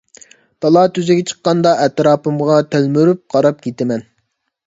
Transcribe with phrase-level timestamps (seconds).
[0.65, 4.05] تالا-تۈزگە چىققاندا ئەتراپىمغا تەلمۈرۈپ قاراپ كىتىمەن.